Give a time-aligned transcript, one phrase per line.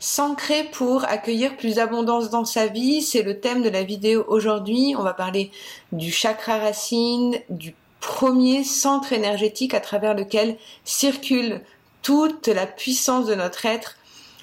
[0.00, 4.94] S'ancrer pour accueillir plus d'abondance dans sa vie, c'est le thème de la vidéo aujourd'hui.
[4.96, 5.50] On va parler
[5.90, 11.62] du chakra racine, du premier centre énergétique à travers lequel circule
[12.02, 13.96] toute la puissance de notre être.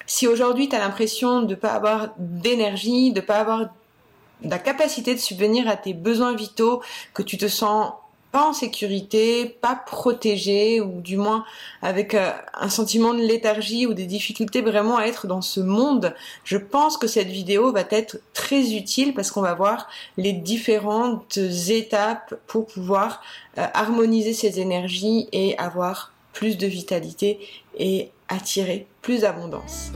[0.06, 3.70] Si aujourd'hui tu as l'impression de ne pas avoir d'énergie, de ne pas avoir
[4.42, 6.82] la capacité de subvenir à tes besoins vitaux,
[7.14, 7.92] que tu te sens
[8.36, 11.46] pas en sécurité, pas protégé, ou du moins
[11.80, 16.14] avec euh, un sentiment de léthargie ou des difficultés vraiment à être dans ce monde,
[16.44, 19.88] je pense que cette vidéo va être très utile parce qu'on va voir
[20.18, 23.22] les différentes étapes pour pouvoir
[23.56, 27.38] euh, harmoniser ces énergies et avoir plus de vitalité
[27.78, 29.92] et attirer plus d'abondance.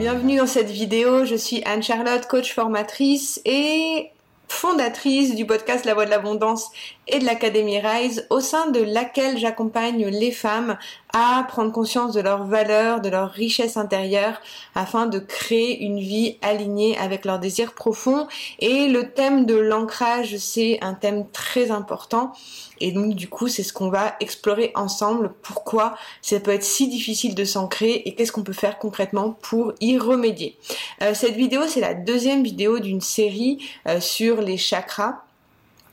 [0.00, 4.08] Bienvenue dans cette vidéo, je suis Anne-Charlotte, coach formatrice et
[4.48, 6.70] fondatrice du podcast La Voix de l'Abondance
[7.06, 10.78] et de l'Académie Rise, au sein de laquelle j'accompagne les femmes
[11.12, 14.40] à prendre conscience de leurs valeurs, de leur richesse intérieure,
[14.74, 18.26] afin de créer une vie alignée avec leurs désirs profonds.
[18.58, 22.32] Et le thème de l'ancrage, c'est un thème très important.
[22.80, 25.32] Et donc du coup, c'est ce qu'on va explorer ensemble.
[25.42, 29.72] Pourquoi ça peut être si difficile de s'ancrer et qu'est-ce qu'on peut faire concrètement pour
[29.80, 30.56] y remédier?
[31.02, 35.22] Euh, cette vidéo, c'est la deuxième vidéo d'une série euh, sur les chakras.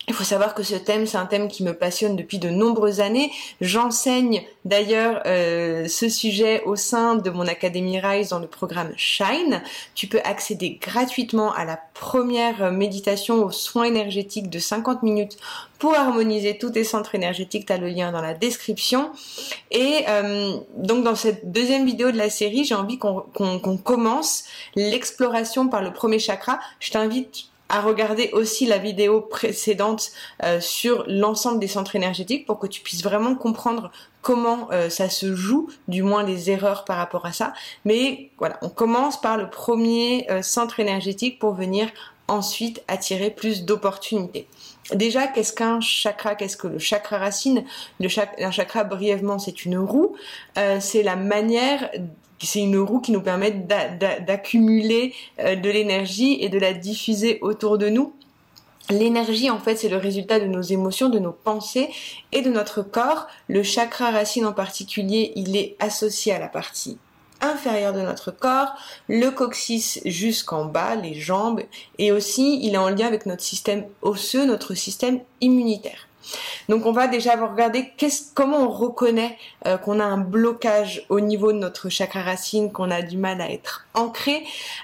[0.10, 3.02] Il faut savoir que ce thème, c'est un thème qui me passionne depuis de nombreuses
[3.02, 3.30] années.
[3.60, 9.62] J'enseigne d'ailleurs euh, ce sujet au sein de mon Académie Rise dans le programme Shine.
[9.96, 15.38] Tu peux accéder gratuitement à la première méditation aux soins énergétiques de 50 minutes
[15.78, 17.66] pour harmoniser tous tes centres énergétiques.
[17.66, 19.12] Tu as le lien dans la description.
[19.72, 25.68] Et euh, donc dans cette deuxième vidéo de la série, j'ai envie qu'on commence l'exploration
[25.68, 26.62] par le premier chakra.
[26.80, 30.12] Je t'invite à regarder aussi la vidéo précédente
[30.44, 35.10] euh, sur l'ensemble des centres énergétiques pour que tu puisses vraiment comprendre comment euh, ça
[35.10, 37.54] se joue, du moins les erreurs par rapport à ça.
[37.86, 41.90] Mais voilà, on commence par le premier euh, centre énergétique pour venir
[42.28, 44.48] ensuite attirer plus d'opportunités.
[44.94, 46.36] Déjà, qu'est-ce qu'un chakra?
[46.36, 47.64] Qu'est-ce que le chakra racine?
[48.00, 48.10] Le
[48.44, 50.16] un chakra, brièvement, c'est une roue.
[50.80, 51.90] c'est la manière
[52.46, 57.78] c'est une roue qui nous permet d'accumuler euh, de l'énergie et de la diffuser autour
[57.78, 58.14] de nous.
[58.90, 61.90] L'énergie, en fait, c'est le résultat de nos émotions, de nos pensées
[62.32, 63.28] et de notre corps.
[63.50, 66.98] Le chakra racine en particulier, il est associé à la partie
[67.42, 68.74] inférieure de notre corps,
[69.08, 71.62] le coccyx jusqu'en bas, les jambes,
[72.00, 76.07] et aussi il est en lien avec notre système osseux, notre système immunitaire.
[76.70, 77.92] Donc on va déjà regarder
[78.34, 82.92] comment on reconnaît euh, qu'on a un blocage au niveau de notre chakra racine, qu'on
[82.92, 84.44] a du mal à être ancré.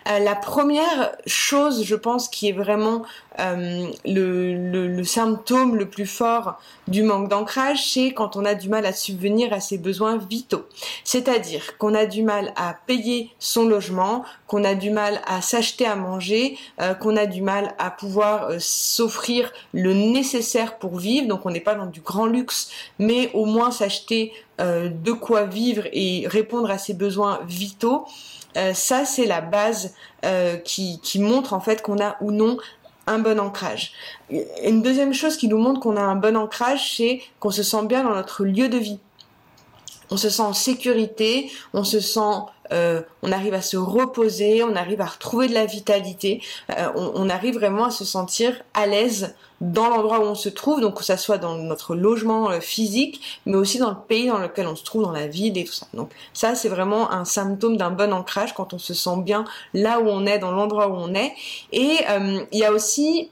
[0.09, 3.03] Euh, la première chose, je pense, qui est vraiment
[3.39, 8.85] euh, le, symptôme le plus fort du manque d'ancrage, c'est quand on a du mal
[8.85, 10.66] à subvenir à ses besoins vitaux.
[11.03, 15.85] C'est-à-dire qu'on a du mal à payer son logement, qu'on a du mal à s'acheter
[15.85, 16.57] à manger,
[17.01, 21.75] qu'on a du mal à pouvoir s'offrir le nécessaire pour vivre donc on n'est pas
[21.75, 26.77] dans du grand luxe, mais au moins s'acheter euh, de quoi vivre et répondre à
[26.77, 28.05] ses besoins vitaux.
[28.55, 29.93] Euh, ça, c'est la base
[30.25, 32.57] euh, qui, qui montre en fait qu'on a ou non
[33.08, 33.91] un bon ancrage.
[34.64, 37.86] Une deuxième chose qui nous montre qu'on a un bon ancrage, c'est qu'on se sent
[37.86, 39.00] bien dans notre lieu de vie.
[40.09, 42.19] On se sent en sécurité, on se sent
[42.73, 46.41] euh, on arrive à se reposer, on arrive à retrouver de la vitalité,
[46.72, 50.81] euh, on, arrive vraiment à se sentir à l'aise dans l'endroit où on se trouve,
[50.81, 54.39] donc que ça soit dans notre logement euh, physique, mais aussi dans le pays dans
[54.39, 55.88] lequel on se trouve, dans la ville et tout ça.
[55.94, 60.00] Donc ça, c'est vraiment un symptôme d'un bon ancrage quand on se sent bien là
[60.00, 61.34] où on est, dans l'endroit où on est.
[61.72, 62.00] Et
[62.51, 63.29] il y a aussi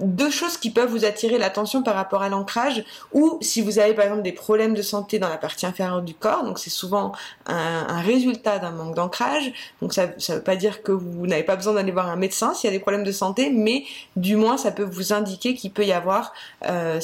[0.00, 3.94] deux choses qui peuvent vous attirer l'attention par rapport à l'ancrage ou si vous avez
[3.94, 7.12] par exemple des problèmes de santé dans la partie inférieure du corps, donc c'est souvent
[7.46, 11.56] un, résultat d'un manque d'ancrage, donc ça ne veut pas dire que vous n'avez pas
[11.56, 13.84] besoin d'aller voir un médecin s'il y a des problèmes de santé, mais
[14.16, 16.32] du moins ça peut vous indiquer qu'il peut y avoir
[16.66, 17.00] euh,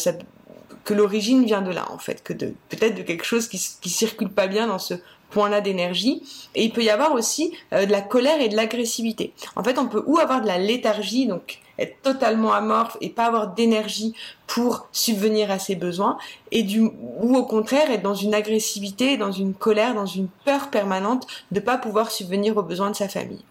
[0.84, 4.46] que l'origine vient de là en fait, que peut-être de quelque chose qui circule pas
[4.46, 4.94] bien dans ce
[5.30, 6.22] point-là d'énergie.
[6.54, 9.32] Et il peut y avoir aussi euh, de la colère et de l'agressivité.
[9.56, 13.26] En fait, on peut ou avoir de la léthargie, donc être totalement amorphe et pas
[13.26, 14.14] avoir d'énergie
[14.46, 16.18] pour subvenir à ses besoins,
[16.50, 20.70] et du, ou au contraire être dans une agressivité, dans une colère, dans une peur
[20.70, 23.44] permanente de pas pouvoir subvenir aux besoins de sa famille.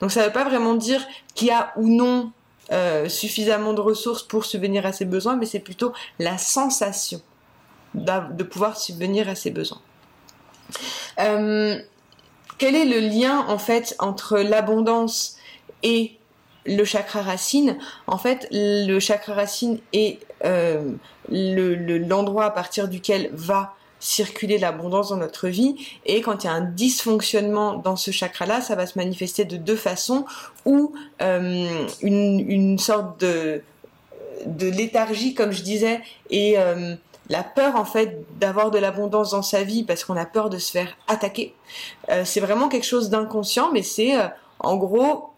[0.00, 2.32] Donc ça ne veut pas vraiment dire qu'il y a ou non
[2.72, 7.20] euh, suffisamment de ressources pour subvenir à ses besoins, mais c'est plutôt la sensation
[7.94, 9.80] de pouvoir subvenir à ses besoins.
[11.18, 11.78] Euh,
[12.58, 15.38] quel est le lien en fait entre l'abondance
[15.82, 16.12] et
[16.66, 17.78] le chakra racine?
[18.06, 20.92] En fait, le chakra racine est euh,
[21.30, 25.76] l'endroit à partir duquel va circuler l'abondance dans notre vie.
[26.06, 29.56] Et quand il y a un dysfonctionnement dans ce chakra-là, ça va se manifester de
[29.56, 30.24] deux façons,
[30.64, 33.62] ou euh, une, sorte de,
[34.46, 36.00] léthargie, comme je disais,
[36.30, 36.56] et
[37.30, 40.58] la peur en fait d'avoir de l'abondance dans sa vie parce qu'on a peur de
[40.58, 41.54] se faire attaquer.
[42.10, 44.26] Euh, c'est vraiment quelque chose d'inconscient, mais c'est euh,
[44.58, 45.30] en gros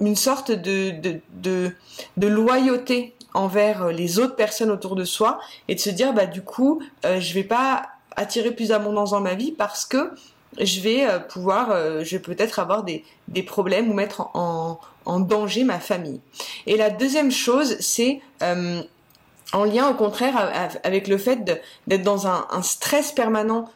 [0.00, 0.94] une sorte de,
[1.34, 6.26] de, loyauté envers euh, les autres personnes autour de soi et de se dire bah
[6.26, 10.12] du coup euh, je vais pas attirer plus d'abondance dans ma vie parce que
[10.60, 11.68] je vais pouvoir,
[12.02, 16.20] je vais peut-être avoir des, des problèmes ou mettre en, en, danger ma famille.
[16.66, 18.22] Et la deuxième chose, c'est
[19.52, 20.52] en lien au contraire
[20.84, 21.44] avec le fait
[21.86, 23.68] d'être dans un, stress permanent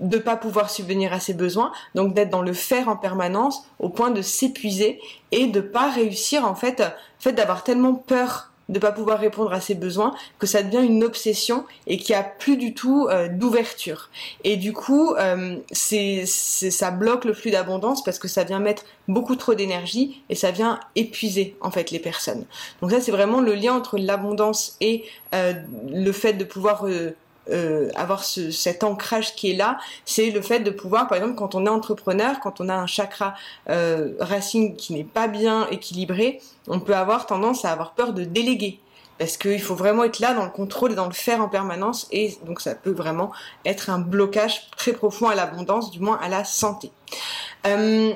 [0.00, 3.88] de pas pouvoir subvenir à ses besoins, donc d'être dans le faire en permanence au
[3.88, 6.82] point de s'épuiser et de pas réussir en fait,
[7.18, 11.04] fait d'avoir tellement peur de pas pouvoir répondre à ses besoins, que ça devient une
[11.04, 14.10] obsession et qu'il n'y a plus du tout euh, d'ouverture.
[14.44, 18.84] Et du coup, euh, c'est, ça bloque le flux d'abondance parce que ça vient mettre
[19.08, 22.44] beaucoup trop d'énergie et ça vient épuiser en fait les personnes.
[22.80, 25.04] Donc ça, c'est vraiment le lien entre l'abondance et
[25.34, 25.54] euh,
[25.88, 26.86] le fait de pouvoir
[27.50, 31.34] euh, avoir ce, cet ancrage qui est là, c'est le fait de pouvoir, par exemple,
[31.34, 33.34] quand on est entrepreneur, quand on a un chakra
[33.68, 38.22] euh, racine qui n'est pas bien équilibré, on peut avoir tendance à avoir peur de
[38.22, 38.78] déléguer.
[39.18, 42.06] Parce qu'il faut vraiment être là dans le contrôle et dans le faire en permanence.
[42.12, 43.32] Et donc ça peut vraiment
[43.64, 46.90] être un blocage très profond à l'abondance, du moins à la santé.
[47.66, 48.12] Euh,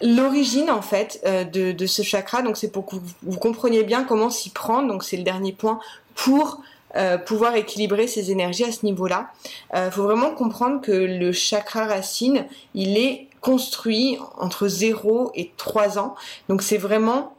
[0.00, 4.50] L'origine en fait de, ce chakra, donc c'est pour que vous compreniez bien comment s'y
[4.50, 5.80] prendre, donc c'est le dernier point
[6.14, 6.62] pour
[6.96, 9.28] euh, pouvoir équilibrer ses énergies à ce niveau-là.
[9.74, 15.52] Il euh, faut vraiment comprendre que le chakra racine, il est construit entre 0 et
[15.58, 16.14] 3 ans.
[16.48, 17.34] Donc c'est vraiment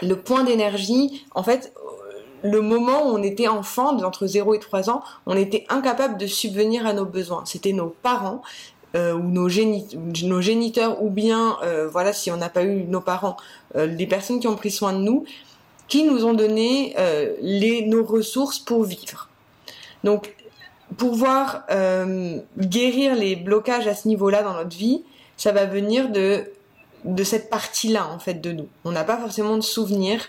[0.00, 1.26] le point d'énergie.
[1.34, 1.72] En fait,
[2.44, 6.28] le moment où on était enfant, entre 0 et 3 ans, on était incapable de
[6.28, 7.42] subvenir à nos besoins.
[7.44, 8.42] C'était nos parents
[8.94, 11.56] euh, ou nos, géniteurs, ou bien,
[11.90, 13.36] voilà, si on n'a pas eu nos parents,
[13.74, 15.24] les personnes qui ont pris soin de nous,
[15.92, 19.28] qui nous ont donné euh, les, nos ressources pour vivre.
[20.04, 20.34] Donc,
[20.96, 25.02] pouvoir euh, guérir les blocages à ce niveau-là dans notre vie,
[25.36, 28.68] ça va venir de cette partie-là en fait de nous.
[28.86, 30.24] On n'a pas forcément de souvenirs.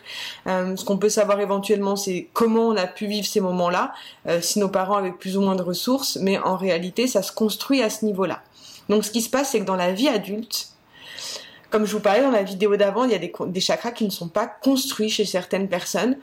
[0.48, 3.94] Euh, ce qu'on peut savoir éventuellement, c'est comment on a pu vivre ces moments-là,
[4.28, 7.32] euh, si nos parents avaient plus ou moins de ressources, mais en réalité, ça se
[7.32, 8.42] construit à ce niveau-là.
[8.90, 10.73] Donc, ce qui se passe, c'est que dans la vie adulte,
[11.74, 14.12] comme je vous parlais dans la vidéo d'avant, il y a des, chakras qui ne
[14.12, 16.18] sont pas construits chez certaines personnes.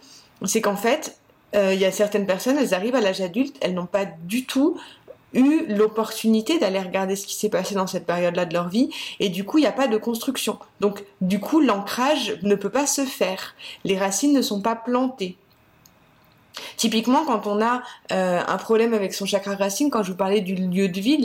[0.44, 1.18] C'est qu'en fait,
[1.56, 4.46] euh, il y a certaines personnes, elles arrivent à l'âge adulte, elles n'ont pas du
[4.46, 4.78] tout
[5.34, 9.28] eu l'opportunité d'aller regarder ce qui s'est passé dans cette période-là de leur vie et
[9.28, 10.56] du coup il n'y a pas de construction.
[10.78, 13.56] Donc du coup l'ancrage ne peut pas se faire.
[13.82, 15.36] Les racines ne sont pas plantées.
[16.76, 17.82] Typiquement, quand on a
[18.12, 21.24] euh, un problème avec son chakra racine, quand je vous parlais du lieu de vie,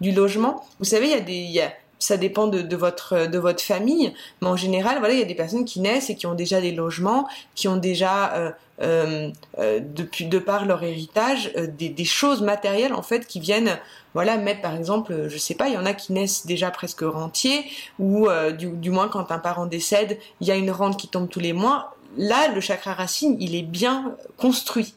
[0.00, 4.12] du logement, vous savez, il y a des, ça dépend de, votre de votre famille,
[4.40, 6.60] mais en général, voilà, il y a des personnes qui naissent et qui ont déjà
[6.60, 8.50] des logements, qui ont déjà euh,
[8.82, 13.40] euh, euh depuis de par leur héritage euh, des, des, choses matérielles en fait qui
[13.40, 13.78] viennent
[14.12, 17.00] voilà mettre par exemple je sais pas il y en a qui naissent déjà presque
[17.00, 17.64] rentiers
[17.98, 18.28] ou
[18.58, 21.40] du, du moins quand un parent décède il y a une rente qui tombe tous
[21.40, 21.96] les mois.
[22.18, 24.94] Là le chakra racine il est bien construit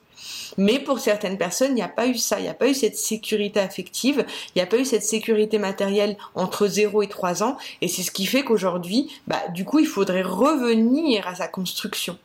[0.57, 2.73] mais pour certaines personnes, il n'y a pas eu ça, il n'y a pas eu
[2.73, 4.25] cette sécurité affective,
[4.55, 8.03] il n'y a pas eu cette sécurité matérielle entre 0 et 3 ans, et c'est
[8.03, 12.17] ce qui fait qu'aujourd'hui, bah, du coup, il faudrait revenir à sa construction.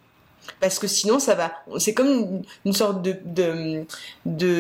[0.61, 3.87] Parce que sinon ça va c'est comme une, sorte de de,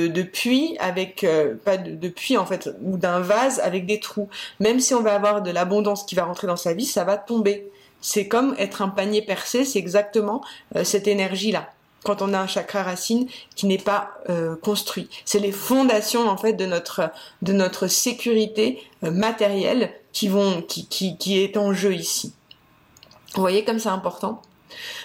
[0.08, 4.30] de, puits avec euh, pas de, puits en fait ou d'un vase avec des trous.
[4.60, 7.18] Même si on va avoir de l'abondance qui va rentrer dans sa vie ça va
[7.18, 7.68] tomber.
[8.00, 10.42] C'est comme être un panier percé c'est exactement
[10.74, 11.73] euh, cette énergie là
[12.04, 15.08] quand on a un chakra racine qui n'est pas euh, construit.
[15.24, 17.10] C'est les fondations en fait de notre
[17.42, 22.32] de notre sécurité euh, matérielle qui vont qui, qui, qui est en jeu ici.
[23.34, 24.42] Vous voyez comme c'est important?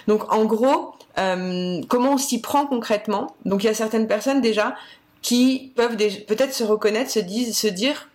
[0.06, 3.34] Donc en gros, euh, comment on s'y prend concrètement?
[3.44, 4.76] Donc il y a certaines personnes déjà
[5.22, 8.09] qui peuvent peut-être se reconnaître, se, disent, se dire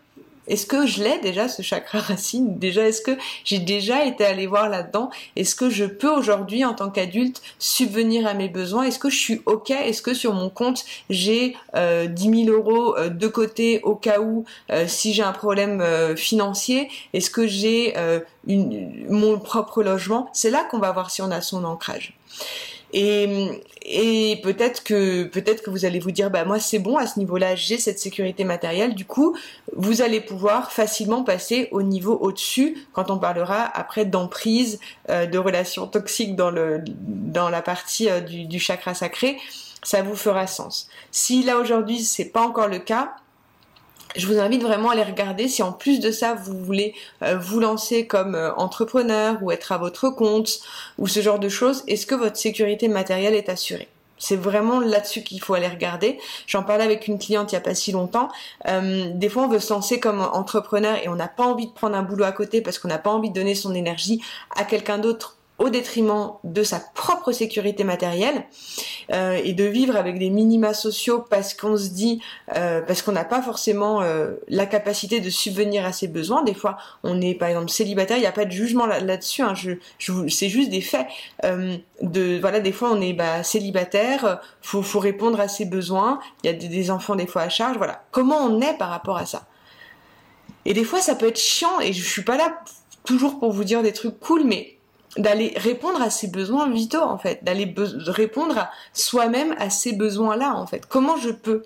[0.48, 2.58] est-ce que je l'ai déjà ce chakra racine?
[2.58, 5.10] Déjà, est-ce que j'ai déjà été allé voir là-dedans?
[5.36, 8.84] Est-ce que je peux aujourd'hui, en tant qu'adulte, subvenir à mes besoins?
[8.84, 9.72] Est-ce que je suis ok?
[9.72, 14.20] Est-ce que sur mon compte j'ai euh, 10 000 euros euh, de côté au cas
[14.20, 16.90] où euh, si j'ai un problème euh, financier?
[17.14, 17.96] Est-ce que j'ai
[18.48, 20.30] mon propre logement?
[20.34, 22.14] C'est là qu'on va voir si on a son ancrage.
[22.98, 27.20] Et, peut-être que peut-être que vous allez vous dire bah moi c'est bon à ce
[27.20, 29.36] niveau-là j'ai cette sécurité matérielle du coup
[29.76, 35.38] vous allez pouvoir facilement passer au niveau au-dessus quand on parlera après d'emprise euh, de
[35.38, 39.38] relations toxiques dans le dans la partie euh, du, du, chakra sacré
[39.84, 40.90] ça vous fera sens.
[41.12, 43.16] Si là aujourd'hui c'est pas encore le cas,
[44.16, 46.94] je vous invite vraiment à aller regarder si en plus de ça vous voulez
[47.24, 50.60] euh, vous lancer comme euh, entrepreneur ou être à votre compte
[50.98, 53.88] ou ce genre de choses, est-ce que votre sécurité matérielle est assurée?
[54.18, 56.18] C'est vraiment là-dessus qu'il faut aller regarder.
[56.48, 58.30] J'en parlais avec une cliente il y a pas si longtemps.
[58.68, 61.74] Euh, des fois, on veut se lancer comme entrepreneur et on n'a pas envie de
[61.74, 64.22] prendre un boulot à côté parce qu'on n'a pas envie de donner son énergie
[64.56, 68.44] à quelqu'un d'autre au détriment de sa propre sécurité matérielle
[69.14, 72.22] euh, et de vivre avec des minima sociaux parce qu'on se dit
[72.56, 76.44] euh, parce qu'on n'a pas forcément euh, la capacité de subvenir à ses besoins.
[76.44, 79.54] Des fois on est par exemple célibataire il n'y a pas de jugement là-dessus hein,
[79.56, 81.08] je, je c'est juste des faits.
[82.02, 86.20] De voilà des fois on est bah, célibataire faut faut répondre à ses besoins.
[86.44, 87.78] Il y a des, des enfants des fois à charge.
[87.78, 88.04] Voilà.
[88.12, 89.46] Comment on est par rapport à ça?
[90.66, 92.60] Et des fois ça peut être chiant et je suis pas là
[93.06, 94.75] toujours pour vous dire des trucs cool mais
[95.18, 97.74] d'aller répondre à ses besoins vitaux en fait, d'aller
[98.08, 100.86] répondre à soi-même à ces besoins-là en fait.
[100.86, 101.64] Comment je peux?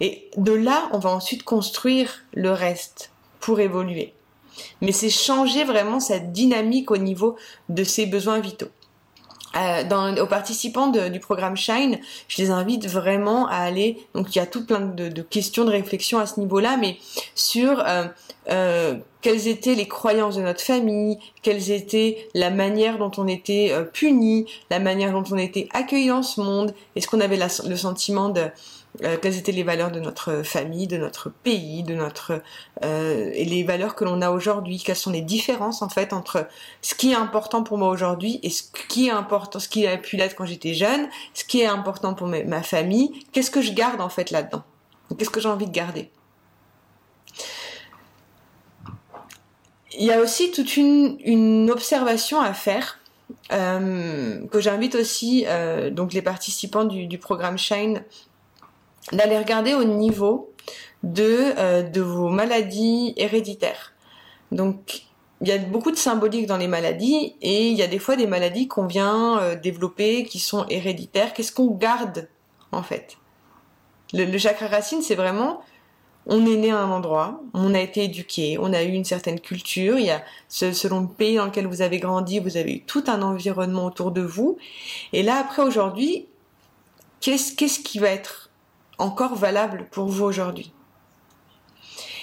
[0.00, 4.12] Et de là, on va ensuite construire le reste pour évoluer.
[4.80, 7.36] Mais c'est changer vraiment cette dynamique au niveau
[7.68, 8.70] de ses besoins vitaux.
[9.56, 14.04] Euh, aux participants du programme Shine, je les invite vraiment à aller.
[14.14, 16.96] Donc il y a tout plein de, questions de réflexion à ce niveau-là, mais
[17.36, 18.06] sur euh,
[18.50, 23.70] euh, quelles étaient les croyances de notre famille, quelles étaient la manière dont on était
[23.72, 27.76] euh, puni, la manière dont on était accueilli dans ce monde, est-ce qu'on avait le
[27.76, 28.42] sentiment de
[29.02, 32.42] euh, quelles étaient les valeurs de notre famille, de notre pays, de notre
[32.84, 36.46] euh, et les valeurs que l'on a aujourd'hui, quelles sont les différences en fait entre
[36.82, 39.96] ce qui est important pour moi aujourd'hui et ce qui est important, ce qui a
[39.96, 43.72] pu l'être quand j'étais jeune, ce qui est important pour ma famille, qu'est-ce que je
[43.72, 44.64] garde en fait là-dedans,
[45.16, 46.10] qu'est-ce que j'ai envie de garder?
[49.96, 52.98] Il y a aussi toute une, une observation à faire
[53.52, 58.02] euh, que j'invite aussi euh, donc les participants du, du, programme Shine
[59.12, 60.52] d'aller regarder au niveau
[61.02, 63.92] de, euh, de vos maladies héréditaires.
[64.50, 65.04] Donc
[65.40, 68.16] il y a beaucoup de symbolique dans les maladies et il y a des fois
[68.16, 71.34] des maladies qu'on vient euh, développer qui sont héréditaires.
[71.34, 72.28] Qu'est-ce qu'on garde
[72.72, 73.18] en fait?
[74.12, 75.60] Le, le chakra racine, c'est vraiment
[76.26, 79.40] on est né à un endroit, on a été éduqué, on a eu une certaine
[79.40, 82.80] culture, il y a selon le pays dans lequel vous avez grandi, vous avez eu
[82.80, 84.56] tout un environnement autour de vous.
[85.12, 86.26] Et là après aujourd'hui,
[87.20, 88.50] qu'est-ce qui va être
[88.98, 90.72] encore valable pour vous aujourd'hui?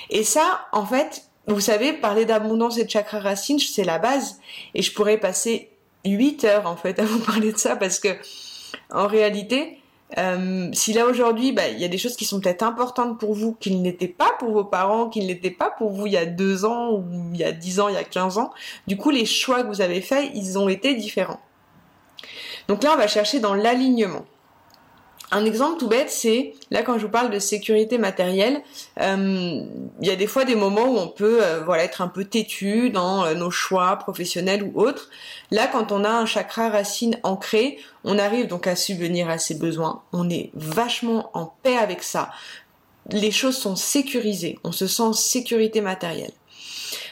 [0.09, 4.39] Et ça, en fait, vous savez, parler d'abondance et de chakra racine, c'est la base.
[4.73, 5.71] Et je pourrais passer
[6.05, 8.09] 8 heures en fait à vous parler de ça parce que
[8.91, 9.80] en réalité,
[10.17, 13.33] euh, si là aujourd'hui, bah, il y a des choses qui sont peut-être importantes pour
[13.33, 16.25] vous, qui n'étaient pas pour vos parents, qui n'étaient pas pour vous il y a
[16.25, 18.51] deux ans, ou il y a dix ans, il y a 15 ans,
[18.87, 21.39] du coup les choix que vous avez faits, ils ont été différents.
[22.67, 24.25] Donc là, on va chercher dans l'alignement.
[25.33, 28.61] Un exemple tout bête, c'est là quand je vous parle de sécurité matérielle,
[28.99, 29.63] euh,
[30.01, 32.25] il y a des fois des moments où on peut euh, voilà être un peu
[32.25, 35.09] têtu dans euh, nos choix professionnels ou autres.
[35.49, 39.55] Là, quand on a un chakra racine ancré, on arrive donc à subvenir à ses
[39.55, 40.03] besoins.
[40.11, 42.31] On est vachement en paix avec ça.
[43.09, 44.59] Les choses sont sécurisées.
[44.65, 46.33] On se sent en sécurité matérielle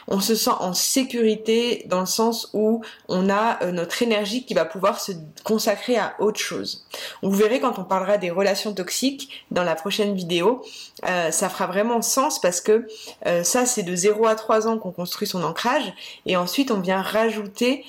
[0.10, 4.56] on se sent en sécurité dans le sens où on a euh, notre énergie qui
[4.56, 5.12] va pouvoir se
[5.44, 6.86] consacrer à autre chose.
[7.22, 10.64] Vous verrez quand on parlera des relations toxiques dans la prochaine vidéo,
[11.08, 12.88] euh, ça fera vraiment sens parce que
[13.28, 15.94] euh, ça c'est de 0 à 3 ans qu'on construit son ancrage
[16.26, 17.86] et ensuite on vient rajouter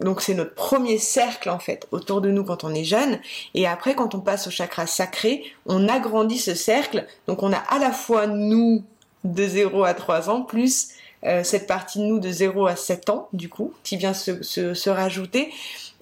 [0.00, 3.20] donc c'est notre premier cercle en fait autour de nous quand on est jeune
[3.54, 7.56] et après quand on passe au chakra sacré on agrandit ce cercle donc on a
[7.56, 8.84] à la fois nous
[9.24, 10.88] de 0 à 3 ans plus
[11.24, 14.42] euh, cette partie de nous de 0 à 7 ans, du coup, qui vient se,
[14.42, 15.52] se, se rajouter.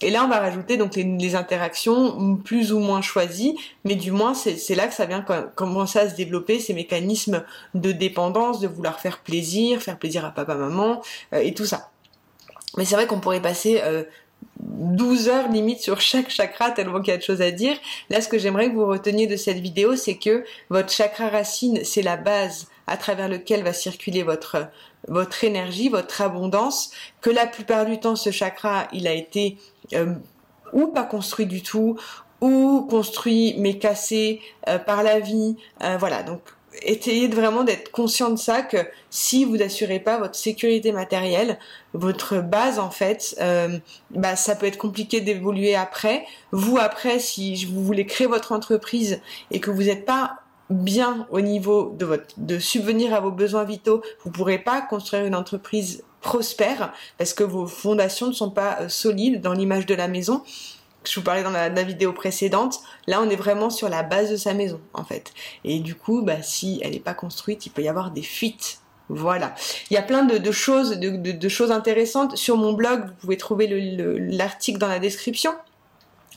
[0.01, 4.13] Et là, on va rajouter donc les, les, interactions plus ou moins choisies, mais du
[4.13, 5.25] moins, c'est là que ça vient
[5.57, 7.45] commencer à se développer, ces mécanismes
[7.75, 11.03] de dépendance, de vouloir faire plaisir, faire plaisir à papa, maman,
[11.35, 11.91] euh, et tout ça.
[12.77, 14.05] Mais c'est vrai qu'on pourrait passer euh,
[14.61, 17.77] 12 heures limite sur chaque chakra tellement qu'il y a de choses à dire.
[18.11, 21.81] Là, ce que j'aimerais que vous reteniez de cette vidéo, c'est que votre chakra racine,
[21.85, 24.69] c'est la base à travers lequel va circuler votre
[25.07, 26.91] votre énergie, votre abondance,
[27.21, 29.57] que la plupart du temps ce chakra, il a été
[29.95, 30.15] euh,
[30.73, 31.97] ou pas construit du tout,
[32.41, 35.57] ou construit mais cassé euh, par la vie.
[35.83, 36.41] Euh, voilà, donc
[36.83, 38.77] essayez vraiment d'être conscient de ça que
[39.09, 41.59] si vous n'assurez pas votre sécurité matérielle,
[41.95, 43.41] votre base en fait,
[44.11, 46.27] bah ça peut être compliqué d'évoluer après.
[46.53, 51.41] Vous après, si vous voulez créer votre entreprise et que vous n'êtes pas bien au
[51.41, 56.03] niveau de votre de subvenir à vos besoins vitaux, vous pourrez pas construire une entreprise
[56.21, 60.43] prospère parce que vos fondations ne sont pas euh, solides dans l'image de la maison.
[61.05, 64.37] je vous parlais dans la, vidéo précédente, là on est vraiment sur la base de
[64.37, 65.33] sa maison en fait.
[65.65, 68.81] Et du coup, bah, si elle n'est pas construite, il peut y avoir des fuites.
[69.11, 69.55] Voilà.
[69.91, 73.07] Il y a plein de, choses, de, choses intéressantes sur mon blog.
[73.07, 73.67] Vous pouvez trouver
[74.19, 75.53] l'article dans la description.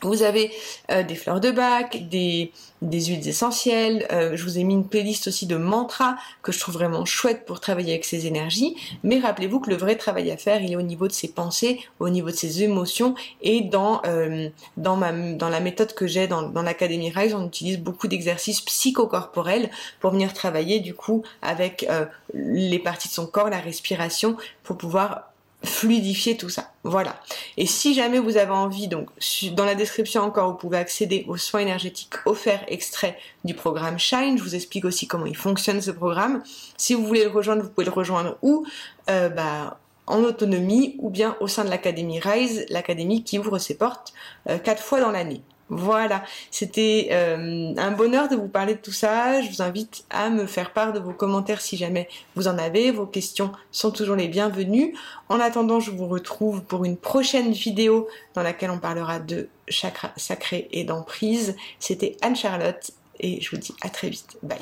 [0.04, 0.52] Vous avez
[0.90, 4.08] euh, des fleurs de bac, des, huiles essentielles.
[4.12, 7.46] Euh, je vous ai mis une playlist aussi de mantras que je trouve vraiment chouette
[7.46, 8.76] pour travailler avec ces énergies.
[9.04, 11.80] Mais rappelez-vous que le vrai travail à faire, il est au niveau de ses pensées,
[12.00, 16.28] au niveau de ses émotions et dans euh, dans ma dans la méthode que j'ai
[16.28, 21.88] dans, dans l'académie Rise, on utilise beaucoup d'exercices psychocorporels pour venir travailler du coup avec
[22.34, 25.31] les parties de son corps, la respiration, pour pouvoir
[25.64, 26.72] fluidifier tout ça.
[26.84, 27.16] Voilà.
[27.58, 29.10] Et si jamais vous avez envie, donc
[29.54, 34.38] dans la description encore, vous pouvez accéder aux soins énergétiques offerts extraits du programme Shine.
[34.38, 36.44] Je vous explique aussi comment il fonctionne ce programme.
[36.78, 38.66] Si vous voulez le rejoindre, vous pouvez le rejoindre ou
[39.10, 43.78] euh, bah, en autonomie ou bien au sein de l'académie Rise, l'académie qui ouvre ses
[43.78, 44.14] portes
[44.50, 45.42] euh, quatre fois dans l'année.
[45.74, 49.42] Voilà, c'était euh, un bonheur de vous parler de tout ça.
[49.42, 52.92] Je vous invite à me faire part de vos commentaires si jamais vous en avez.
[52.92, 54.94] Vos questions sont toujours les bienvenues.
[55.30, 60.12] En attendant, je vous retrouve pour une prochaine vidéo dans laquelle on parlera de chakra
[60.18, 61.56] sacré et d'emprise.
[61.80, 64.38] C'était Anne-Charlotte et je vous dis à très vite.
[64.44, 64.60] Bye.